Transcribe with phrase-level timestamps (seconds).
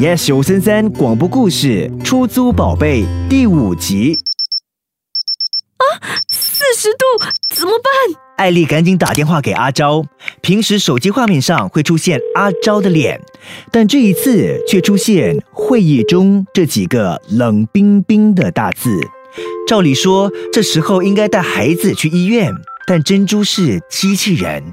[0.00, 4.18] Yes 九三三广播故事《出租宝贝》第五集。
[5.76, 5.84] 啊
[6.26, 7.04] 四十度
[7.54, 7.92] 怎么办？
[8.38, 10.06] 艾丽赶紧打电话给阿昭。
[10.40, 13.20] 平时手机画面上会出现阿昭的脸，
[13.70, 18.98] 但这一次却出现会议中这几个冷冰冰的大字。
[19.68, 22.50] 照理说，这时候应该带孩子去医院，
[22.86, 24.64] 但珍珠是机器人。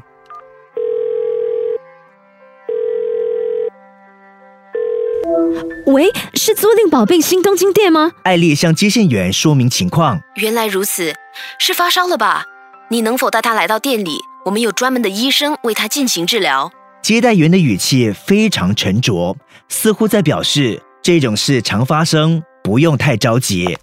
[5.85, 8.11] 喂，是租赁宝贝新东京店吗？
[8.23, 10.19] 艾丽向接线员说明情况。
[10.35, 11.13] 原来如此，
[11.59, 12.43] 是发烧了吧？
[12.89, 14.17] 你能否带他来到店里？
[14.45, 16.71] 我们有专门的医生为他进行治疗。
[17.01, 19.35] 接待员的语气非常沉着，
[19.69, 23.77] 似乎在表示这种事常发生，不用太着急。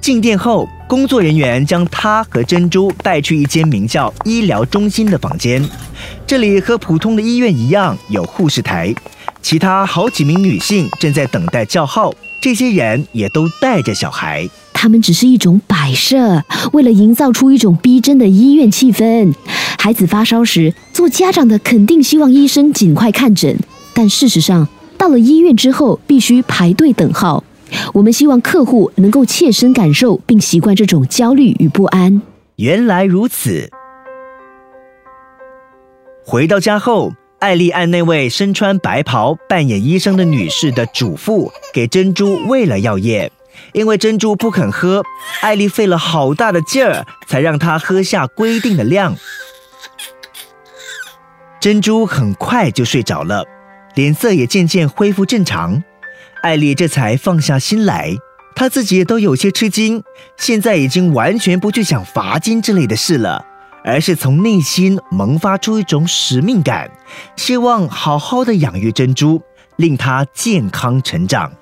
[0.00, 5.62] 进店后，工作人员将他和珍珠带去一间名叫“医疗中心”的房间。
[6.26, 8.94] 这里和普通的医院一样，有护士台，
[9.42, 12.14] 其他好几名女性正在等待叫号。
[12.40, 14.48] 这些人也都带着小孩。
[14.72, 16.42] 他们只是一种摆设，
[16.72, 19.34] 为了营造出一种逼真的医院气氛。
[19.78, 23.54] 孩子发烧时，做家长的肯定希望医生尽快看诊，
[23.92, 27.44] 但事实上，到了医院之后必须排队等号。
[27.92, 32.22] 我们希望客户能够切身感受并习惯这种焦虑与不安。
[32.56, 33.70] 原来如此。
[36.24, 43.32] 回到家后，艾丽按那位身穿白袍扮演医生的女士的嘱咐，给珍珠喂了药液。
[43.72, 45.02] 因为珍珠不肯喝，
[45.40, 49.16] 艾丽费了好大的劲儿，才让她喝下规定的量。
[51.60, 53.44] 珍珠很快就睡着了，
[53.94, 55.82] 脸色也渐渐恢复正常。
[56.42, 58.16] 艾丽这才放下心来，
[58.54, 60.02] 她自己都有些吃惊，
[60.36, 63.44] 现在已经完全不去想罚金之类的事了，
[63.84, 66.90] 而是从内心萌发出一种使命感，
[67.36, 69.42] 希望好好的养育珍珠，
[69.76, 71.52] 令她健康成长。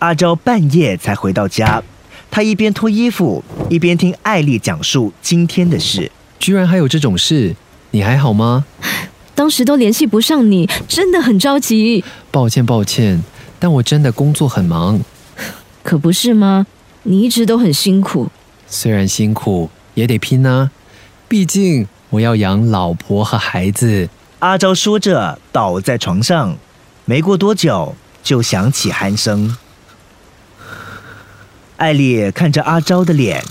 [0.00, 1.82] 阿昭半夜才回到家，
[2.30, 6.10] 他一边脱衣服，一边听艾丽讲述今天的事。
[6.38, 7.56] 居然还有这种事，
[7.90, 8.64] 你还好吗？
[9.38, 12.04] 当时都联系不上你，真的很着急。
[12.32, 13.22] 抱歉抱歉，
[13.60, 15.00] 但我真的工作很忙。
[15.84, 16.66] 可不是吗？
[17.04, 18.28] 你一直都很辛苦。
[18.66, 20.72] 虽然辛苦，也得拼啊！
[21.28, 24.08] 毕竟我要养老婆和孩子。
[24.40, 26.56] 阿昭说着，倒在床上。
[27.04, 27.94] 没过多久，
[28.24, 29.56] 就响起鼾声。
[31.76, 33.44] 艾丽看着阿昭的脸，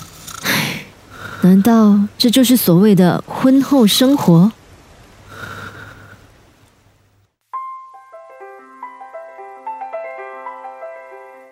[1.39, 4.51] 难道这就是所谓的婚后生活？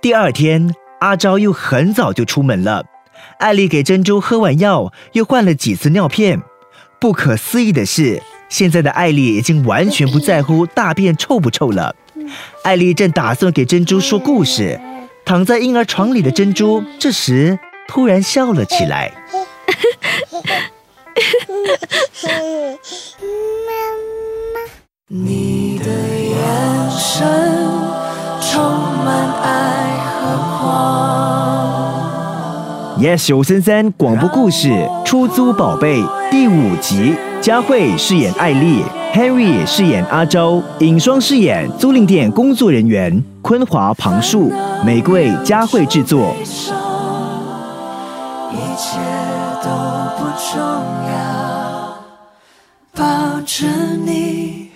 [0.06, 2.86] 第二天，阿昭又很早就出门了。
[3.40, 6.44] 艾丽给珍珠喝完药，又换了几次尿片。
[7.00, 11.96] 不可思议的是，现在的艾丽已经完全不在乎大便臭不臭了。
[12.64, 14.80] 艾丽正打算给珍珠说故事。
[15.26, 19.10] 躺在婴儿床里的珍珠，这时突然笑了起来。
[25.08, 27.55] 你的眼神
[32.96, 33.04] 狂。
[33.04, 34.70] Yes 九三三广播故事
[35.04, 36.02] 《出租宝贝》
[36.32, 38.82] 第五集，佳慧饰演艾丽
[39.14, 44.52] ，Henry 饰演阿周，尹双饰演租赁店工作人员，昆华旁树。
[44.86, 46.36] 玫瑰佳慧制作。
[48.52, 48.98] 一切
[49.64, 49.70] 都
[50.18, 50.60] 不重
[51.10, 51.98] 要，
[52.94, 53.68] 抱着
[54.06, 54.70] 你，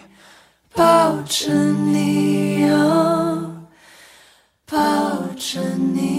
[0.76, 3.52] 抱着你哟，
[4.70, 4.78] 抱
[5.38, 5.62] 着
[5.94, 6.19] 你。